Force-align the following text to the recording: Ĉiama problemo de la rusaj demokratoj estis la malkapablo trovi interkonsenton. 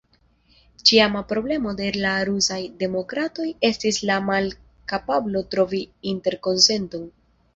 Ĉiama 0.89 1.19
problemo 1.31 1.73
de 1.81 1.89
la 2.05 2.13
rusaj 2.29 2.57
demokratoj 2.79 3.45
estis 3.69 4.01
la 4.11 4.17
malkapablo 4.31 5.45
trovi 5.53 5.83
interkonsenton. 6.13 7.07